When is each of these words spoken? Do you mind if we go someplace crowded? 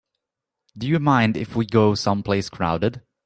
Do 0.75 0.87
you 0.87 0.97
mind 0.99 1.37
if 1.37 1.55
we 1.55 1.63
go 1.67 1.93
someplace 1.93 2.49
crowded? 2.49 3.03